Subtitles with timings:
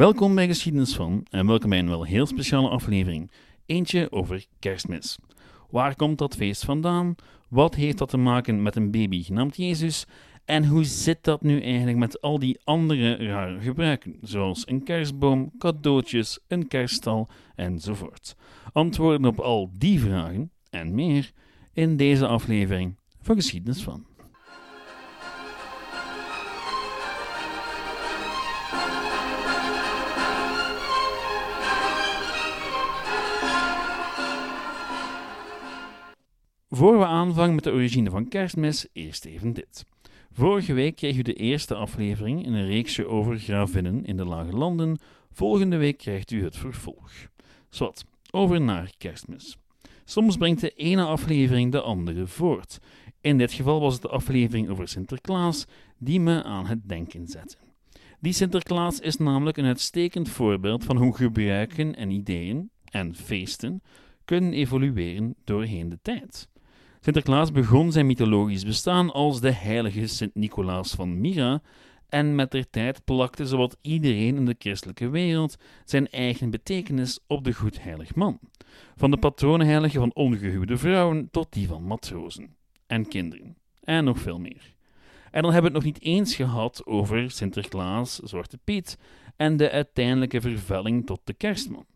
[0.00, 3.30] Welkom bij Geschiedenis van en welkom bij een wel heel speciale aflevering.
[3.66, 5.18] Eentje over kerstmis.
[5.70, 7.14] Waar komt dat feest vandaan?
[7.48, 10.06] Wat heeft dat te maken met een baby genaamd Jezus?
[10.44, 15.50] En hoe zit dat nu eigenlijk met al die andere rare gebruiken, zoals een kerstboom,
[15.58, 18.36] cadeautjes, een kerststal enzovoort?
[18.72, 21.30] Antwoorden op al die vragen en meer
[21.72, 24.09] in deze aflevering van Geschiedenis van.
[36.80, 39.84] Voor we aanvangen met de origine van kerstmis, eerst even dit.
[40.32, 44.56] Vorige week kreeg u de eerste aflevering in een reeksje over gravinnen in de Lage
[44.56, 44.98] Landen.
[45.32, 47.10] Volgende week krijgt u het vervolg.
[47.68, 49.56] Zwat, over naar kerstmis.
[50.04, 52.78] Soms brengt de ene aflevering de andere voort.
[53.20, 55.66] In dit geval was het de aflevering over Sinterklaas
[55.98, 57.56] die me aan het denken zette.
[58.20, 63.82] Die Sinterklaas is namelijk een uitstekend voorbeeld van hoe gebruiken en ideeën en feesten
[64.24, 66.48] kunnen evolueren doorheen de tijd.
[67.02, 71.62] Sinterklaas begon zijn mythologisch bestaan als de heilige Sint-Nicolaas van Myra
[72.08, 77.44] en met der tijd plakte zowat iedereen in de christelijke wereld zijn eigen betekenis op
[77.44, 78.38] de goedheilig man.
[78.96, 82.56] Van de patronenheilige van ongehuwde vrouwen tot die van matrozen
[82.86, 84.74] en kinderen en nog veel meer.
[85.30, 88.98] En dan hebben we het nog niet eens gehad over Sinterklaas, Zwarte Piet
[89.36, 91.86] en de uiteindelijke vervelling tot de kerstman.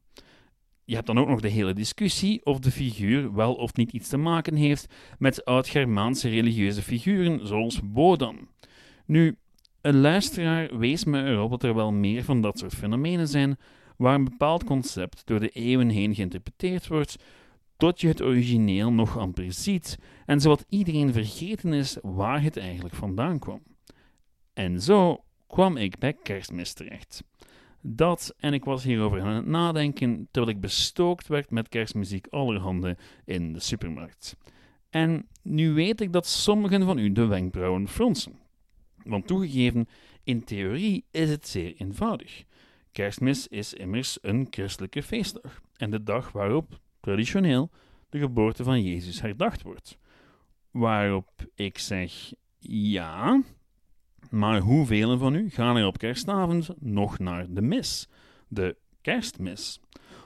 [0.85, 4.09] Je hebt dan ook nog de hele discussie of de figuur wel of niet iets
[4.09, 8.49] te maken heeft met oud-Germaanse religieuze figuren zoals Bodan.
[9.07, 9.37] Nu,
[9.81, 13.57] een luisteraar wees me erop dat er wel meer van dat soort fenomenen zijn
[13.97, 17.17] waar een bepaald concept door de eeuwen heen geïnterpreteerd wordt,
[17.77, 22.95] tot je het origineel nog amper ziet en zowat iedereen vergeten is waar het eigenlijk
[22.95, 23.63] vandaan kwam.
[24.53, 27.23] En zo kwam ik bij kerstmis terecht.
[27.87, 32.97] Dat en ik was hierover aan het nadenken terwijl ik bestookt werd met kerstmuziek allerhande
[33.25, 34.37] in de supermarkt.
[34.91, 38.39] En nu weet ik dat sommigen van u de wenkbrauwen fronsen.
[39.03, 39.89] Want toegegeven,
[40.23, 42.45] in theorie is het zeer eenvoudig.
[42.93, 47.71] Kerstmis is immers een christelijke feestdag en de dag waarop, traditioneel,
[48.09, 49.99] de geboorte van Jezus herdacht wordt.
[50.71, 53.43] Waarop ik zeg ja,
[54.35, 58.09] maar hoeveel van u gaan er op kerstavond nog naar de mis,
[58.49, 59.81] de kerstmis?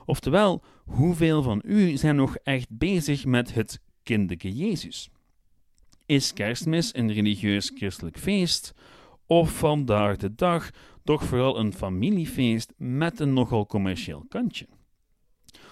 [0.05, 5.11] Oftewel, hoeveel van u zijn nog echt bezig met het kinderke Jezus?
[6.07, 8.75] Is kerstmis een religieus christelijk feest,
[9.27, 10.71] of vandaag de dag
[11.05, 14.67] toch vooral een familiefeest met een nogal commercieel kantje?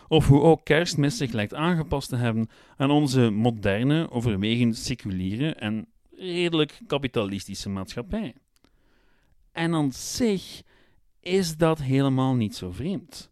[0.09, 5.89] Of hoe ook kerstmis zich lijkt aangepast te hebben aan onze moderne, overwegend seculiere en
[6.19, 8.35] redelijk kapitalistische maatschappij.
[9.53, 10.63] En aan zich
[11.21, 13.31] is dat helemaal niet zo vreemd.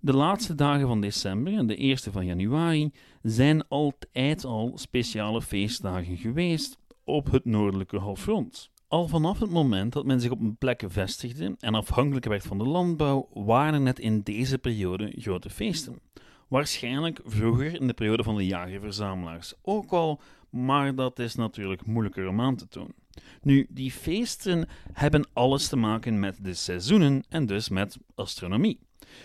[0.00, 6.16] De laatste dagen van december en de eerste van januari zijn altijd al speciale feestdagen
[6.16, 8.70] geweest op het noordelijke halfrond.
[8.88, 12.58] Al vanaf het moment dat men zich op een plek vestigde en afhankelijk werd van
[12.58, 16.00] de landbouw, waren het in deze periode grote feesten.
[16.48, 20.20] Waarschijnlijk vroeger in de periode van de jagerverzamelaars ook al,
[20.50, 22.94] maar dat is natuurlijk moeilijker om aan te tonen.
[23.42, 28.78] Nu, die feesten hebben alles te maken met de seizoenen en dus met astronomie.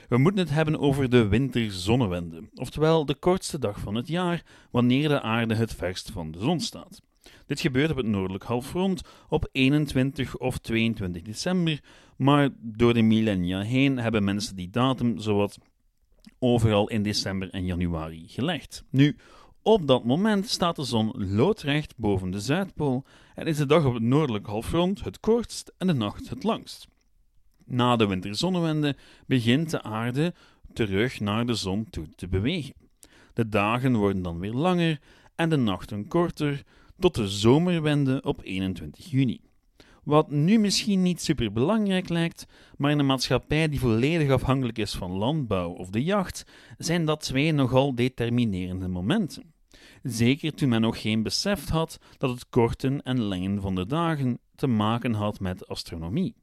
[0.08, 5.08] We moeten het hebben over de winterzonnewende, oftewel de kortste dag van het jaar wanneer
[5.08, 7.02] de aarde het verst van de zon staat.
[7.46, 11.80] Dit gebeurt op het noordelijk halfrond op 21 of 22 december,
[12.18, 15.58] maar door de millennia heen hebben mensen die datum zowat
[16.40, 18.84] overal in december en januari gelegd.
[18.90, 19.16] Nu,
[19.64, 23.04] op dat moment staat de zon loodrecht boven de Zuidpool
[23.36, 26.88] en is de dag op het noordelijk halfrond het kortst en de nacht het langst.
[27.66, 28.96] Na de winterzonnewende
[29.26, 30.34] begint de aarde
[30.74, 32.74] terug naar de zon toe te bewegen.
[33.34, 35.00] De dagen worden dan weer langer
[35.36, 36.64] en de nachten korter,
[37.00, 39.42] tot de zomerwende op 21 juni.
[40.04, 42.46] Wat nu misschien niet super belangrijk lijkt,
[42.78, 46.44] maar in een maatschappij die volledig afhankelijk is van landbouw of de jacht,
[46.78, 49.51] zijn dat twee nogal determinerende momenten.
[50.04, 54.40] Zeker toen men nog geen besef had dat het korten en lengen van de dagen
[54.56, 56.36] te maken had met astronomie.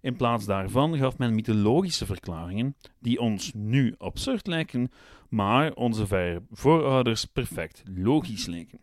[0.00, 4.90] In plaats daarvan gaf men mythologische verklaringen, die ons nu absurd lijken,
[5.28, 8.80] maar onze verre voorouders perfect logisch lijken.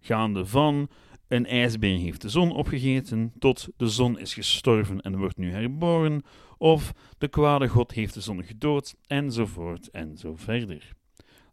[0.00, 0.88] Gaande van
[1.28, 6.22] een ijsbeer heeft de zon opgegeten, tot de zon is gestorven en wordt nu herboren,
[6.58, 10.96] of de kwade god heeft de zon gedood, enzovoort en zo verder.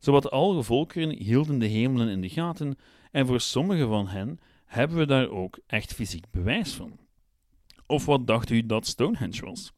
[0.06, 2.76] Zowat alle volkeren hielden de hemelen in de gaten,
[3.12, 6.98] en voor sommige van hen hebben we daar ook echt fysiek bewijs van.
[7.88, 9.74] Of wat dacht u dat Stonehenge was?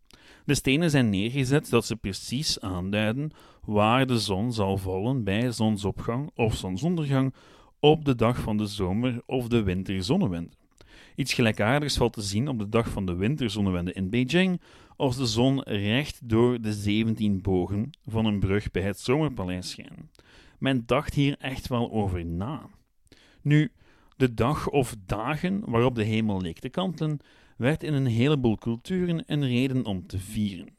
[0.46, 3.32] De stenen zijn neergezet dat ze precies aanduiden
[3.66, 7.34] waar de zon zal vallen bij zonsopgang of zonsondergang
[7.80, 10.52] op de dag van de zomer- of de winterzonnewende.
[11.16, 14.62] Iets gelijkaardigs valt te zien op de dag van de winterzonnewende in Beijing,
[14.98, 20.22] als de zon recht door de 17 bogen van een brug bij het Zomerpaleis schijnt.
[20.60, 22.70] Men dacht hier echt wel over na.
[23.42, 23.72] Nu,
[24.16, 27.20] de dag of dagen waarop de hemel leek te kantelen,
[27.58, 30.76] werd in een heleboel culturen een reden om te vieren.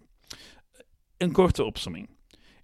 [1.17, 2.09] Een korte opsomming.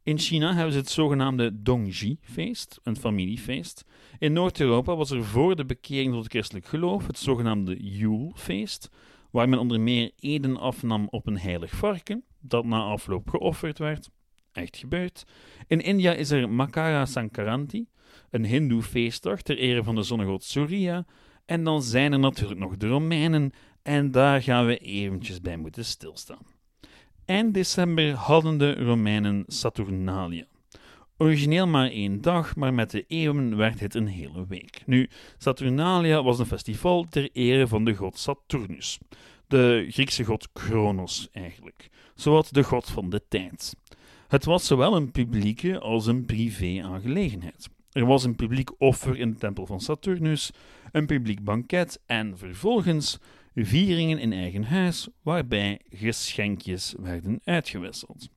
[0.02, 3.84] In China hebben ze het zogenaamde Dongji-feest, een familiefeest.
[4.18, 8.90] In Noord-Europa was er voor de bekering tot het christelijk geloof het zogenaamde Yule-feest,
[9.34, 14.10] waar men onder meer eden afnam op een heilig varken, dat na afloop geofferd werd.
[14.52, 15.24] Echt gebeurd.
[15.66, 17.86] In India is er Makara Sankranti,
[18.30, 21.06] een hindoe feestdag ter ere van de zonnegod Surya.
[21.44, 23.52] En dan zijn er natuurlijk nog de Romeinen,
[23.82, 26.46] en daar gaan we eventjes bij moeten stilstaan.
[27.24, 30.46] Eind december hadden de Romeinen Saturnalia.
[31.16, 34.82] Origineel maar één dag, maar met de eeuwen werd het een hele week.
[34.86, 35.08] Nu,
[35.38, 38.98] Saturnalia was een festival ter ere van de god Saturnus,
[39.46, 43.74] de Griekse god Kronos eigenlijk, zowat de god van de tijd.
[44.28, 47.68] Het was zowel een publieke als een privé-aangelegenheid.
[47.92, 50.50] Er was een publiek offer in de tempel van Saturnus,
[50.92, 53.18] een publiek banket en vervolgens
[53.54, 58.28] vieringen in eigen huis, waarbij geschenkjes werden uitgewisseld.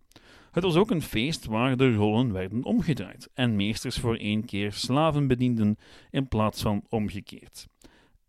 [0.52, 4.74] Het was ook een feest waar de rollen werden omgedraaid en meesters voor één keer
[4.74, 5.78] slaven bedienden
[6.12, 7.68] in plaats van omgekeerd.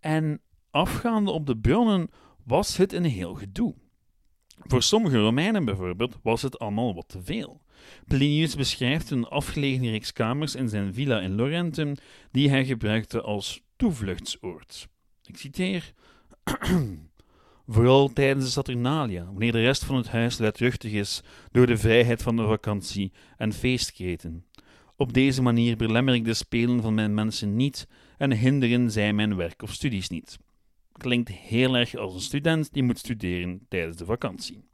[0.01, 2.11] En afgaande op de bronnen
[2.45, 3.75] was het een heel gedoe.
[4.59, 7.61] Voor sommige Romeinen bijvoorbeeld was het allemaal wat te veel.
[8.07, 11.95] Plinius beschrijft een afgelegen reeks kamers in zijn villa in Laurentum
[12.31, 14.89] die hij gebruikte als toevluchtsoord.
[15.25, 15.93] Ik citeer:
[17.71, 21.23] Vooral tijdens de Saturnalia, wanneer de rest van het huis luidruchtig is
[21.53, 24.45] door de vrijheid van de vakantie en feestkreten.
[24.97, 27.89] Op deze manier belemmer ik de spelen van mijn mensen niet
[28.19, 30.39] en hinderen zij mijn werk of studies niet.
[30.93, 34.65] Klinkt heel erg als een student die moet studeren tijdens de vakantie.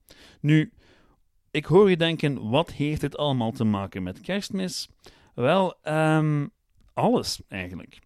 [0.41, 0.73] Nu,
[1.51, 4.89] ik hoor je denken, wat heeft dit allemaal te maken met kerstmis?
[5.35, 6.51] Wel, um,
[6.93, 7.99] alles eigenlijk.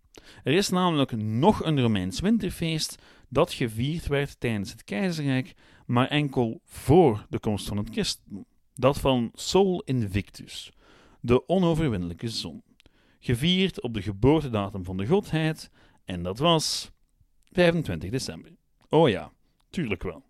[0.44, 5.54] Er is namelijk nog een Romeins winterfeest dat gevierd werd tijdens het keizerrijk,
[5.86, 8.44] maar enkel voor de komst van het christendom.
[8.75, 10.72] Dat van Sol Invictus,
[11.20, 12.62] de onoverwinnelijke zon.
[13.20, 15.70] Gevierd op de geboortedatum van de godheid,
[16.04, 16.90] en dat was
[17.52, 18.52] 25 december.
[18.88, 19.32] Oh ja,
[19.70, 20.22] tuurlijk wel.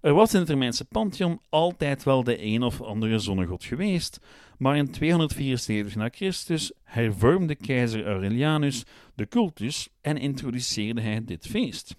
[0.00, 4.20] Er was in het Romeinse Pantheon altijd wel de een of andere zonnegod geweest,
[4.58, 8.84] maar in 274 na Christus hervormde keizer Aurelianus
[9.14, 11.96] de cultus en introduceerde hij dit feest.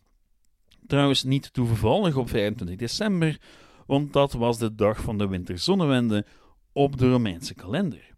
[0.88, 3.40] Trouwens niet toevallig op 25 december,
[3.86, 6.26] want dat was de dag van de winterzonnewende
[6.72, 8.16] op de Romeinse kalender.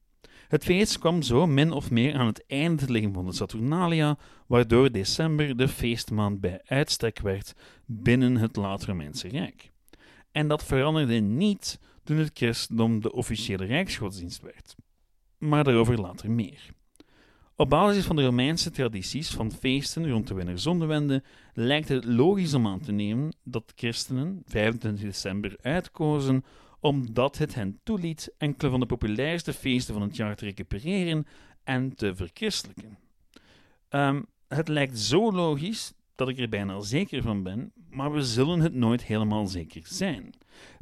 [0.48, 4.18] Het feest kwam zo min of meer aan het einde te liggen van de Saturnalia,
[4.48, 7.54] waardoor december de feestmaand bij uitstek werd
[7.86, 9.72] binnen het laat-Romeinse Rijk.
[10.32, 14.76] En dat veranderde niet toen het christendom de officiële rijksgodsdienst werd.
[15.38, 16.78] Maar daarover later meer.
[17.60, 21.24] Op basis van de Romeinse tradities van feesten rond de winterzonnewende
[21.54, 26.44] lijkt het logisch om aan te nemen dat christenen 25 december uitkozen
[26.80, 31.28] omdat het hen toeliet enkele van de populairste feesten van het jaar te recupereren
[31.64, 32.98] en te verchristelijken.
[33.90, 38.60] Um, het lijkt zo logisch dat ik er bijna zeker van ben, maar we zullen
[38.60, 40.34] het nooit helemaal zeker zijn.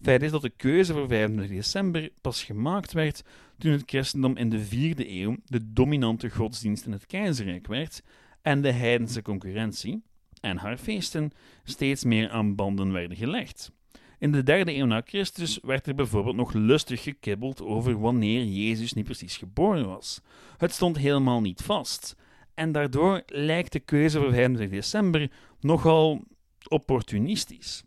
[0.01, 3.23] Feit is dat de keuze voor 25 december pas gemaakt werd
[3.57, 8.03] toen het christendom in de vierde eeuw de dominante godsdienst in het keizerrijk werd
[8.41, 10.03] en de heidense concurrentie
[10.41, 11.31] en haar feesten
[11.63, 13.71] steeds meer aan banden werden gelegd.
[14.19, 18.93] In de derde eeuw na Christus werd er bijvoorbeeld nog lustig gekibbeld over wanneer Jezus
[18.93, 20.21] niet precies geboren was.
[20.57, 22.15] Het stond helemaal niet vast.
[22.53, 26.23] En daardoor lijkt de keuze voor 25 december nogal
[26.67, 27.83] opportunistisch.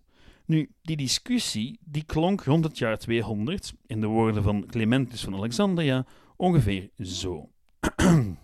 [0.51, 5.35] Nu, die discussie die klonk rond het jaar 200, in de woorden van Clementus van
[5.35, 7.51] Alexandria, ongeveer zo.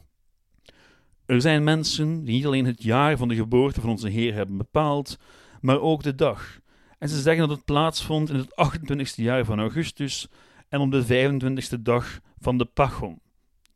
[1.27, 4.57] er zijn mensen die niet alleen het jaar van de geboorte van onze Heer hebben
[4.57, 5.19] bepaald,
[5.61, 6.61] maar ook de dag.
[6.99, 10.29] En ze zeggen dat het plaatsvond in het 28e jaar van Augustus
[10.69, 13.21] en op de 25e dag van de Pachon,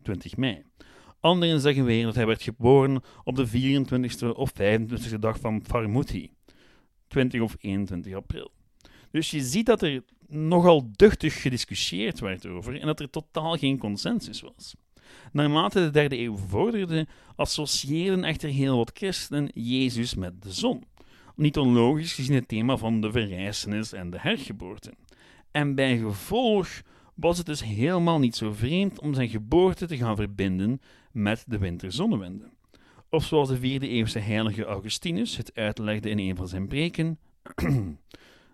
[0.02, 0.62] 20 mei.
[1.20, 6.30] Anderen zeggen weer dat hij werd geboren op de 24e of 25e dag van Farmuti,
[7.10, 8.50] 20 of 21 april.
[9.10, 13.78] Dus je ziet dat er nogal duchtig gediscussieerd werd over en dat er totaal geen
[13.78, 14.74] consensus was.
[15.32, 20.84] Naarmate de derde eeuw vorderde, associeerden echter heel wat christenen Jezus met de zon.
[21.36, 24.92] Niet onlogisch gezien het thema van de verrijzenis en de hergeboorte.
[25.50, 26.68] En bij gevolg
[27.14, 30.80] was het dus helemaal niet zo vreemd om zijn geboorte te gaan verbinden
[31.12, 32.50] met de winterzonnewende.
[33.10, 37.18] Of zoals de vierde eeuwse heilige Augustinus het uitlegde in een van zijn preken.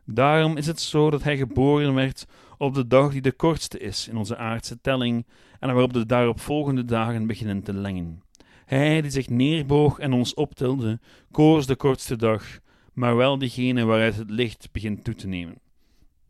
[0.05, 2.27] Daarom is het zo dat hij geboren werd
[2.59, 5.27] op de dag die de kortste is in onze aardse telling
[5.61, 8.23] en waarop de daaropvolgende dagen beginnen te lengen.
[8.65, 12.59] Hij die zich neerboog en ons optilde, koos de kortste dag,
[12.93, 15.59] maar wel diegene waaruit het licht begint toe te nemen.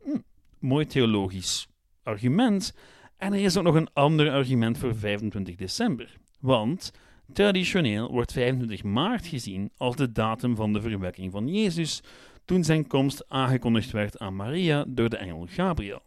[0.03, 0.17] Hm,
[0.59, 1.67] mooi theologisch
[2.03, 2.73] argument.
[3.17, 6.17] En er is ook nog een ander argument voor 25 december.
[6.39, 6.91] Want
[7.33, 12.03] traditioneel wordt 25 maart gezien als de datum van de verwekking van Jezus,
[12.45, 16.01] toen zijn komst aangekondigd werd aan Maria door de engel Gabriel.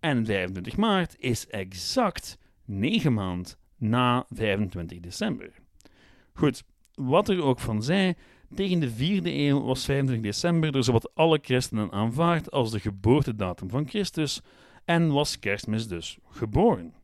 [0.00, 5.52] En 25 maart is exact 9 maand na 25 december.
[6.32, 6.62] Goed,
[6.94, 8.16] wat er ook van zij,
[8.54, 13.70] tegen de 4e eeuw was 25 december door zowat alle christenen aanvaard als de geboortedatum
[13.70, 14.40] van Christus
[14.84, 16.94] en was kerstmis dus geboren.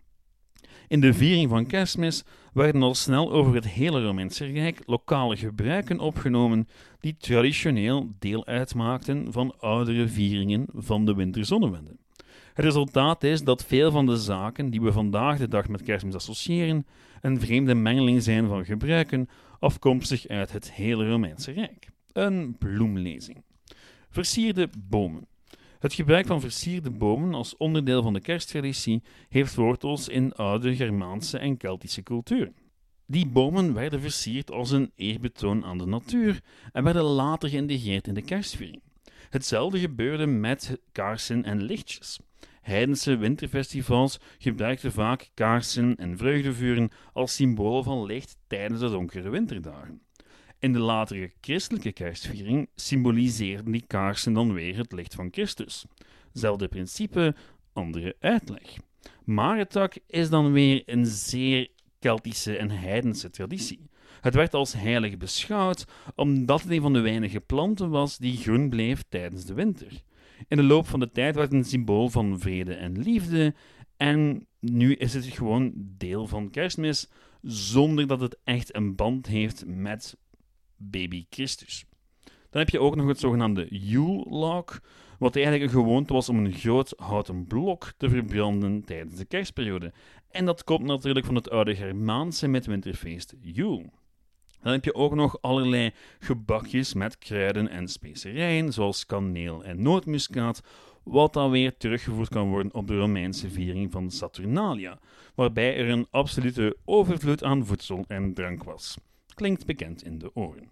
[0.89, 5.99] In de viering van kerstmis werden al snel over het hele Romeinse Rijk lokale gebruiken
[5.99, 6.69] opgenomen
[7.01, 11.97] die traditioneel deel uitmaakten van oudere vieringen van de winterzonnewende.
[12.55, 16.15] Het resultaat is dat veel van de zaken die we vandaag de dag met kerstmis
[16.15, 16.87] associëren,
[17.21, 19.29] een vreemde mengeling zijn van gebruiken
[19.59, 21.89] afkomstig uit het hele Romeinse Rijk.
[22.13, 23.43] Een bloemlezing.
[24.11, 25.27] Versierde bomen.
[25.83, 31.39] Het gebruik van versierde bomen als onderdeel van de kersttraditie heeft wortels in oude Germaanse
[31.39, 32.53] en Keltische cultuur.
[33.07, 36.41] Die bomen werden versierd als een eerbetoon aan de natuur
[36.73, 38.83] en werden later geïntegreerd in de kerstviering.
[39.31, 42.19] Hetzelfde gebeurde met kaarsen en lichtjes.
[42.61, 50.01] Heidense winterfestivals gebruikten vaak kaarsen en vreugdevuren als symbool van licht tijdens de donkere winterdagen.
[50.63, 55.85] In de latere christelijke kerstviering symboliseerden die kaarsen dan weer het licht van Christus.
[56.33, 57.35] Zelfde principe,
[57.73, 58.77] andere uitleg.
[59.25, 63.91] Maretak is dan weer een zeer Keltische en heidense traditie.
[64.21, 68.69] Het werd als heilig beschouwd omdat het een van de weinige planten was die groen
[68.69, 70.03] bleef tijdens de winter.
[70.49, 73.55] In de loop van de tijd werd het een symbool van vrede en liefde
[73.97, 77.09] en nu is het gewoon deel van kerstmis
[77.43, 80.17] zonder dat het echt een band heeft met
[80.91, 81.85] baby Christus.
[82.25, 84.81] Dan heb je ook nog het zogenaamde Yule log,
[85.19, 89.93] wat eigenlijk een gewoonte was om een groot houten blok te verbranden tijdens de kerstperiode.
[90.31, 93.91] En dat komt natuurlijk van het oude Germaanse midwinterfeest Yule.
[94.63, 100.63] Dan heb je ook nog allerlei gebakjes met kruiden en specerijen, zoals kaneel en nootmuskaat,
[101.03, 104.99] wat dan weer teruggevoerd kan worden op de Romeinse viering van Saturnalia,
[105.35, 108.97] waarbij er een absolute overvloed aan voedsel en drank was.
[109.35, 110.71] Klinkt bekend in de oren.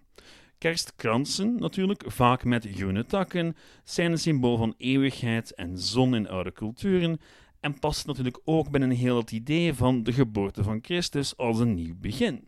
[0.57, 6.51] Kerstkransen, natuurlijk, vaak met groene takken, zijn een symbool van eeuwigheid en zon in oude
[6.51, 7.19] culturen
[7.61, 11.73] en past natuurlijk ook binnen heel het idee van de geboorte van Christus als een
[11.73, 12.47] nieuw begin.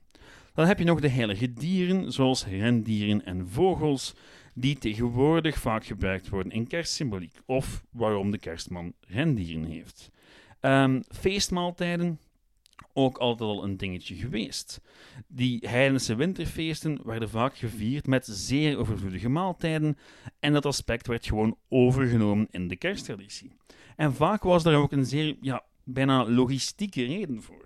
[0.54, 4.14] Dan heb je nog de heilige dieren, zoals rendieren en vogels,
[4.54, 10.10] die tegenwoordig vaak gebruikt worden in kerstsymboliek, of waarom de kerstman rendieren heeft.
[10.62, 12.20] Um, feestmaaltijden,
[12.94, 14.82] ook altijd al een dingetje geweest.
[15.28, 19.98] Die heidense winterfeesten werden vaak gevierd met zeer overvloedige maaltijden
[20.40, 23.52] en dat aspect werd gewoon overgenomen in de kersttraditie.
[23.96, 27.66] En vaak was daar ook een zeer, ja, bijna logistieke reden voor.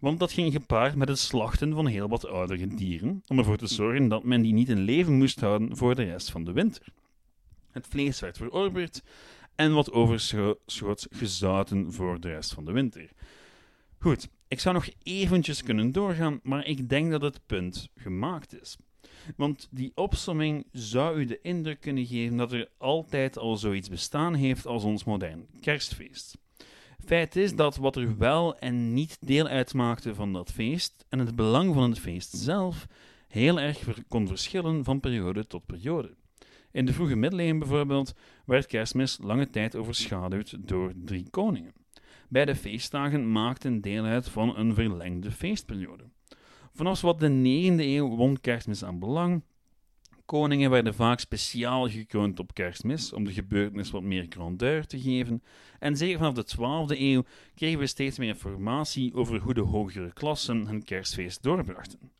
[0.00, 3.66] Want dat ging gepaard met het slachten van heel wat oudere dieren, om ervoor te
[3.66, 6.86] zorgen dat men die niet in leven moest houden voor de rest van de winter.
[7.70, 9.02] Het vlees werd verorberd
[9.54, 13.10] en wat overschot gezouten voor de rest van de winter.
[13.98, 18.76] Goed, ik zou nog eventjes kunnen doorgaan, maar ik denk dat het punt gemaakt is.
[19.36, 24.34] Want die opsomming zou u de indruk kunnen geven dat er altijd al zoiets bestaan
[24.34, 26.38] heeft als ons modern kerstfeest.
[27.04, 31.36] Feit is dat wat er wel en niet deel uitmaakte van dat feest en het
[31.36, 32.86] belang van het feest zelf
[33.28, 36.14] heel erg kon verschillen van periode tot periode.
[36.70, 38.14] In de vroege middeleeuwen bijvoorbeeld
[38.46, 41.72] werd kerstmis lange tijd overschaduwd door drie koningen.
[42.28, 46.04] Beide feestdagen maakten deel uit van een verlengde feestperiode.
[46.72, 49.42] Vanaf wat de 9e eeuw won kerstmis aan belang.
[50.24, 55.42] Koningen werden vaak speciaal gekroond op kerstmis om de gebeurtenis wat meer grandeur te geven.
[55.78, 60.12] En zeker vanaf de 12e eeuw kregen we steeds meer informatie over hoe de hogere
[60.12, 62.12] klassen hun kerstfeest doorbrachten.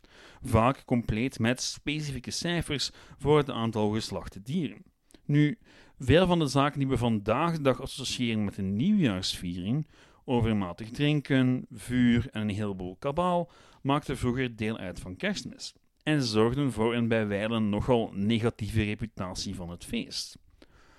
[0.43, 4.83] Vaak compleet met specifieke cijfers voor het aantal geslachte dieren.
[5.27, 5.59] Nu,
[5.99, 9.87] veel van de zaken die we vandaag de dag associëren met een nieuwjaarsviering,
[10.25, 13.51] overmatig drinken, vuur en een heleboel kabaal,
[13.83, 15.75] maakten vroeger deel uit van kerstmis
[16.07, 20.39] en zorgden voor een bij wijlen nogal negatieve reputatie van het feest.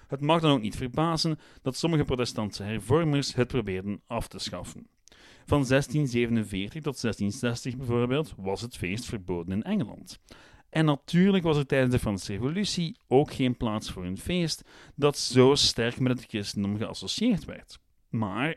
[0.08, 4.88] Het mag dan ook niet verbazen dat sommige protestantse hervormers het probeerden af te schaffen.
[5.46, 10.20] Van 1647 tot 1660 bijvoorbeeld was het feest verboden in Engeland.
[10.70, 14.64] En natuurlijk was er tijdens de Franse Revolutie ook geen plaats voor een feest
[14.96, 17.80] dat zo sterk met het christendom geassocieerd werd.
[18.10, 18.56] Maar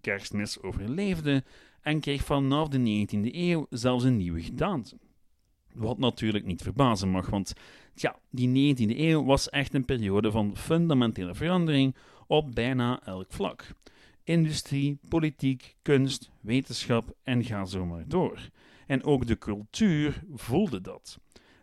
[0.00, 1.44] kerstmis overleefde
[1.80, 4.98] en kreeg vanaf de 19e eeuw zelfs een nieuwe gedaante.
[5.74, 7.52] Wat natuurlijk niet verbazen mag, want
[7.94, 11.96] ja, die 19e eeuw was echt een periode van fundamentele verandering
[12.26, 13.66] op bijna elk vlak.
[14.24, 18.48] Industrie, politiek, kunst, wetenschap en ga zo maar door.
[18.86, 21.18] En ook de cultuur voelde dat.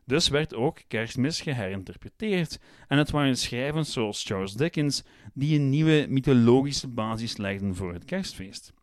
[0.06, 6.06] Dus werd ook kerstmis geherinterpreteerd en het waren schrijvers zoals Charles Dickens die een nieuwe
[6.10, 8.74] mythologische basis legden voor het kerstfeest.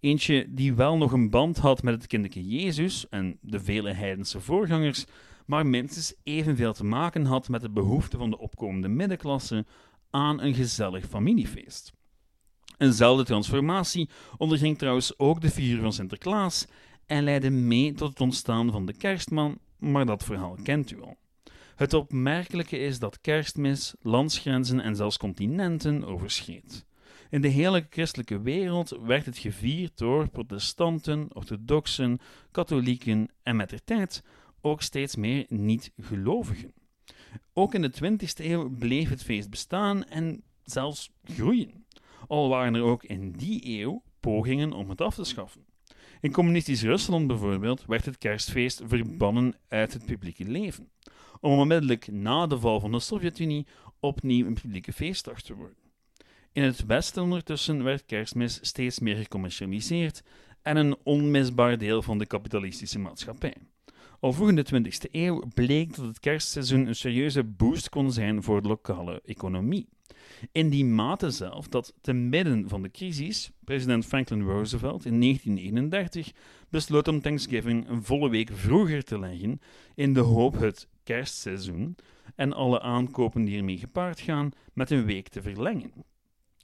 [0.00, 4.40] Eentje die wel nog een band had met het kinderke Jezus en de vele heidense
[4.40, 5.04] voorgangers,
[5.46, 9.66] maar minstens evenveel te maken had met de behoefte van de opkomende middenklasse
[10.10, 11.92] aan een gezellig familiefeest.
[12.78, 16.66] Eenzelfde transformatie onderging trouwens ook de figuur van Sinterklaas
[17.06, 21.16] en leidde mee tot het ontstaan van de kerstman, maar dat verhaal kent u al.
[21.76, 26.86] Het opmerkelijke is dat kerstmis landsgrenzen en zelfs continenten overschreed.
[27.30, 32.18] In de hele christelijke wereld werd het gevierd door protestanten, orthodoxen,
[32.50, 34.22] katholieken en met de tijd
[34.60, 36.72] ook steeds meer niet-gelovigen.
[37.52, 41.86] Ook in de 20e eeuw bleef het feest bestaan en zelfs groeien,
[42.28, 45.64] al waren er ook in die eeuw pogingen om het af te schaffen.
[46.20, 50.90] In communistisch Rusland bijvoorbeeld werd het kerstfeest verbannen uit het publieke leven,
[51.40, 53.66] om onmiddellijk na de val van de Sovjet-Unie
[54.00, 55.76] opnieuw een publieke feestdag te worden.
[56.52, 60.22] In het Westen ondertussen werd kerstmis steeds meer gecommercialiseerd
[60.62, 63.54] en een onmisbaar deel van de kapitalistische maatschappij.
[64.20, 68.42] Al vroeg in de 20e eeuw bleek dat het kerstseizoen een serieuze boost kon zijn
[68.42, 69.88] voor de lokale economie.
[70.52, 76.32] In die mate zelf dat te midden van de crisis president Franklin Roosevelt in 1931
[76.68, 79.60] besloot om Thanksgiving een volle week vroeger te leggen
[79.94, 81.96] in de hoop het kerstseizoen
[82.34, 85.92] en alle aankopen die ermee gepaard gaan met een week te verlengen.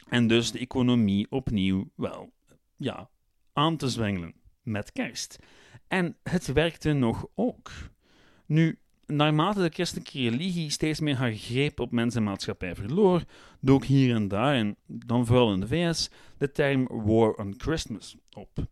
[0.09, 2.33] En dus de economie opnieuw, wel,
[2.77, 3.11] ja,
[3.53, 5.39] aan te zwengelen met kerst.
[5.89, 7.71] En het werkte nog ook.
[8.47, 13.23] Nu, naarmate de christelijke religie steeds meer haar greep op mens en maatschappij verloor,
[13.61, 18.17] dook hier en daar, en dan vooral in de VS, de term War on Christmas
[18.33, 18.67] op.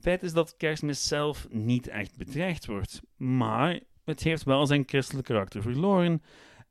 [0.00, 5.26] Feit is dat kerstmis zelf niet echt bedreigd wordt, maar het heeft wel zijn christelijk
[5.26, 6.22] karakter verloren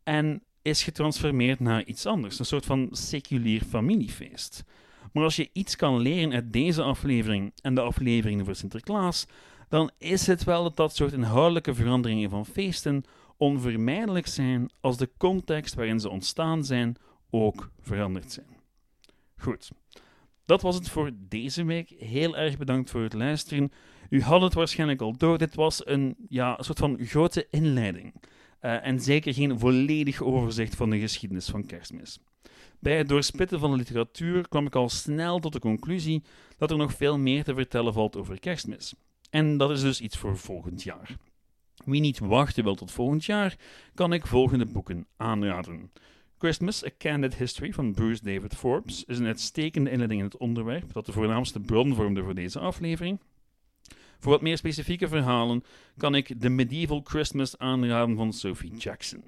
[0.03, 4.63] en is getransformeerd naar iets anders, een soort van seculier familiefeest.
[5.11, 9.25] Maar als je iets kan leren uit deze aflevering en de afleveringen voor Sinterklaas,
[9.69, 13.03] dan is het wel dat dat soort inhoudelijke veranderingen van feesten
[13.37, 16.95] onvermijdelijk zijn als de context waarin ze ontstaan zijn
[17.29, 18.47] ook veranderd zijn.
[19.37, 19.71] Goed,
[20.45, 21.89] dat was het voor deze week.
[21.97, 23.71] Heel erg bedankt voor het luisteren.
[24.09, 25.37] U had het waarschijnlijk al door.
[25.37, 28.13] Dit was een, ja, soort van grote inleiding.
[28.61, 32.19] Uh, en zeker geen volledig overzicht van de geschiedenis van kerstmis.
[32.79, 36.23] Bij het doorspitten van de literatuur kwam ik al snel tot de conclusie
[36.57, 38.93] dat er nog veel meer te vertellen valt over kerstmis.
[39.35, 41.17] En dat is dus iets voor volgend jaar.
[41.85, 43.55] Wie niet wachten wil tot volgend jaar,
[43.93, 45.91] kan ik volgende boeken aanraden.
[46.37, 50.93] Christmas, A Candid History van Bruce David Forbes is een uitstekende inleiding in het onderwerp
[50.93, 53.19] dat de voornaamste bron vormde voor deze aflevering.
[54.19, 55.63] Voor wat meer specifieke verhalen
[55.97, 59.23] kan ik The Medieval Christmas aanraden van Sophie Jackson.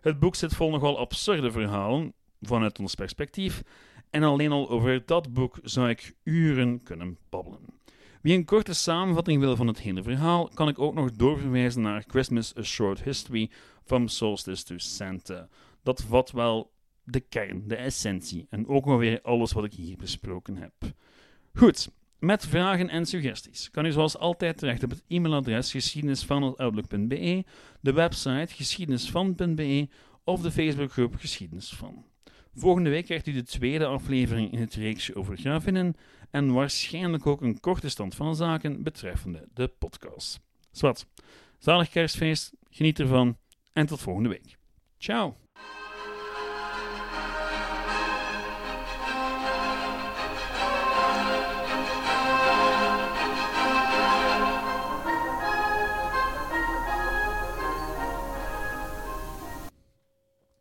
[0.00, 3.62] Het boek zit vol nogal absurde verhalen, vanuit ons perspectief,
[4.10, 7.82] en alleen al over dat boek zou ik uren kunnen babbelen.
[8.24, 12.04] Wie een korte samenvatting wil van het hele verhaal, kan ik ook nog doorverwijzen naar
[12.06, 13.50] Christmas A Short History
[13.82, 15.48] from Solstice to Santa.
[15.82, 20.56] Dat vat wel de kern, de essentie en ook alweer alles wat ik hier besproken
[20.56, 20.72] heb.
[21.54, 27.44] Goed, met vragen en suggesties kan u zoals altijd terecht op het e-mailadres geschiedenisvan.outlook.be,
[27.80, 29.88] de website geschiedenisvan.be
[30.24, 32.13] of de Facebookgroep Geschiedenis van.
[32.56, 35.94] Volgende week krijgt u de tweede aflevering in het reeksje over grafinnen
[36.30, 40.40] en waarschijnlijk ook een korte stand van zaken betreffende de podcast.
[40.70, 41.06] Zwat,
[41.58, 43.36] zalig kerstfeest, geniet ervan
[43.72, 44.58] en tot volgende week.
[44.98, 45.43] Ciao!